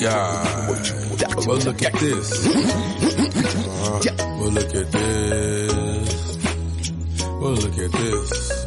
[0.00, 1.46] God.
[1.46, 2.46] Well, look at this.
[2.46, 4.00] Uh,
[4.38, 6.38] well, look at this.
[7.22, 8.64] Well, look at this.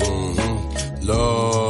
[0.00, 1.06] Mm-hmm.
[1.06, 1.64] Lord.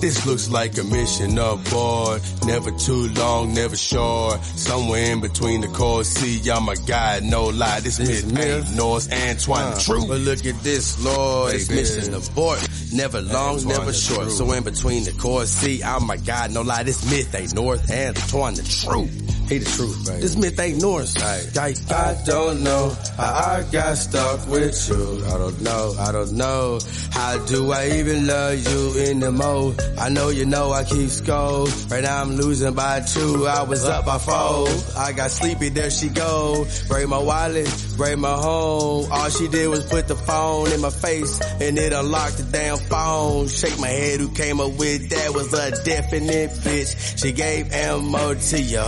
[0.00, 2.22] This looks like a mission aboard.
[2.44, 4.44] Never too long, never short.
[4.44, 6.08] Somewhere in between the chords.
[6.08, 7.78] See, y'all my guy, no lie.
[7.80, 10.06] This, this myth ain't North Antwan uh, True.
[10.08, 11.52] But look at this, Lord.
[11.52, 12.58] This mission abort.
[12.92, 14.30] Never long, never short.
[14.30, 15.50] So in between the chords.
[15.50, 16.82] See, I'm my god, no lie.
[16.82, 19.21] This myth ain't North Antwan the Truth.
[19.52, 20.22] He the truth, baby.
[20.22, 21.14] This myth ain't Norse.
[21.20, 21.90] Right.
[21.90, 25.24] I don't know how I got stuck with you.
[25.26, 26.78] I don't know, I don't know.
[27.10, 29.74] How do I even love you anymore?
[29.98, 31.66] I know you know I keep score.
[31.90, 33.46] Right now I'm losing by two.
[33.46, 34.68] I was up by four.
[34.96, 36.66] I got sleepy, there she go.
[36.88, 39.06] Break my wallet, break my home.
[39.12, 42.78] All she did was put the phone in my face and it unlocked the damn
[42.78, 43.48] phone.
[43.48, 47.18] Shake my head, who came up with that was a definite bitch.
[47.22, 48.84] She gave ammo to your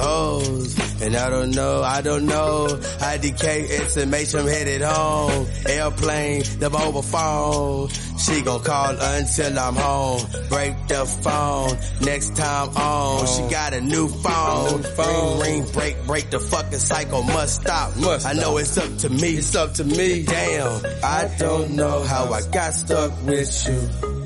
[0.55, 1.03] hoes.
[1.03, 2.67] And I don't know, I don't know.
[3.01, 5.47] I IDK estimation headed home.
[5.69, 7.89] Airplane, the mobile phone.
[8.19, 10.21] She gon' call until I'm home.
[10.49, 11.77] Break the phone.
[12.05, 14.83] Next time on, she got a new phone.
[14.83, 17.23] Ring, ring, break, break the fucking cycle.
[17.23, 17.97] Must stop.
[17.97, 19.37] Must I know it's up to me.
[19.37, 20.25] It's up to me.
[20.25, 24.24] Damn, I don't know how I got stuck with you.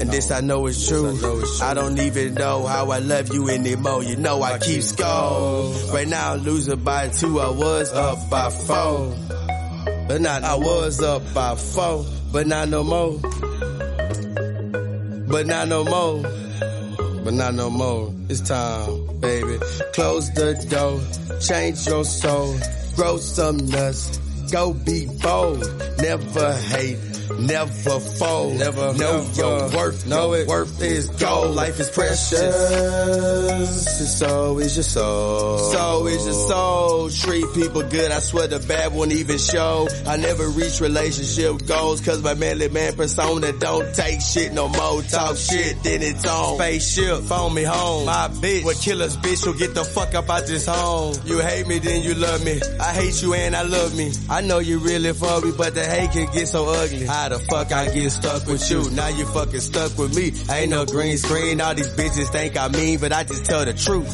[0.00, 1.14] And this I know is true.
[1.62, 4.02] I don't even know how I love you anymore.
[4.02, 5.74] You know I keep score.
[5.92, 7.38] Right now I'm losing by two.
[7.38, 9.14] I was up by four.
[10.08, 12.06] But not, I was up by four.
[12.32, 13.18] But not no more.
[15.28, 16.22] But not no more.
[17.22, 18.10] But not no more.
[18.30, 19.58] It's time, baby.
[19.92, 21.00] Close the door.
[21.40, 22.56] Change your soul.
[22.96, 24.16] Grow some nuts.
[24.50, 25.60] Go be bold.
[25.98, 28.58] Never hate never fold.
[28.58, 30.06] Never know never, your worth.
[30.06, 30.48] Know it.
[30.48, 31.54] Worth is gold.
[31.54, 32.30] Life is precious.
[34.20, 35.58] So is your soul.
[35.58, 37.10] So is your soul.
[37.10, 38.10] Treat people good.
[38.10, 39.88] I swear the bad won't even show.
[40.06, 45.02] I never reach relationship goals cause my manly man persona don't take shit no more.
[45.02, 46.56] Talk shit, then it's on.
[46.56, 48.06] Spaceship, phone me home.
[48.06, 51.14] My bitch, what killers bitch will get the fuck up out this home.
[51.24, 52.60] You hate me, then you love me.
[52.80, 54.12] I hate you and I love me.
[54.28, 57.06] I know you really for me, but the hate can get so ugly.
[57.20, 58.90] How the fuck I get stuck with you?
[58.92, 60.32] Now you fucking stuck with me.
[60.50, 61.60] ain't no green screen.
[61.60, 64.08] All these bitches think I mean, but I just tell the truth.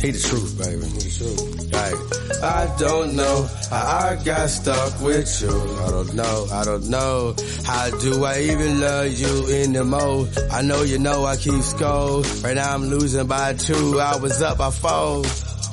[0.00, 0.86] He the truth, baby.
[0.88, 1.74] He the truth.
[1.74, 2.42] Right.
[2.42, 5.50] I don't know how I got stuck with you.
[5.50, 6.46] I don't know.
[6.50, 7.36] I don't know.
[7.66, 10.28] How do I even love you anymore?
[10.50, 12.22] I know you know I keep score.
[12.42, 14.00] Right now I'm losing by two.
[14.00, 15.24] I was up by four.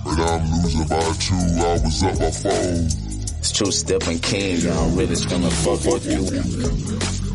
[0.04, 1.36] But I'm losing by two.
[1.64, 3.09] I was up by four.
[3.56, 4.58] Stephen King.
[4.62, 7.29] y'all really gonna fuck with you.